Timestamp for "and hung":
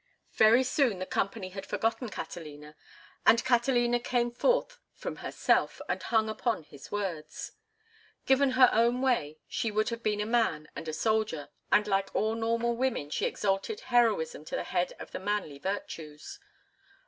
5.87-6.27